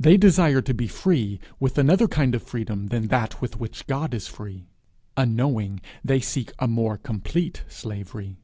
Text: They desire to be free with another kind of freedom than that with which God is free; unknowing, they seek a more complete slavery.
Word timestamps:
They 0.00 0.16
desire 0.16 0.60
to 0.62 0.74
be 0.74 0.88
free 0.88 1.38
with 1.60 1.78
another 1.78 2.08
kind 2.08 2.34
of 2.34 2.42
freedom 2.42 2.88
than 2.88 3.06
that 3.06 3.40
with 3.40 3.60
which 3.60 3.86
God 3.86 4.12
is 4.12 4.26
free; 4.26 4.66
unknowing, 5.16 5.80
they 6.04 6.18
seek 6.18 6.50
a 6.58 6.66
more 6.66 6.96
complete 6.98 7.62
slavery. 7.68 8.36